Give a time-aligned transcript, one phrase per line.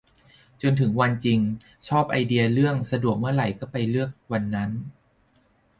[0.61, 1.39] จนถึงวันจริง-
[1.87, 4.71] ชอบไอเดียเรื่อง สะดวกเมื่อไหร่ก็ไปเลือกวันนั้น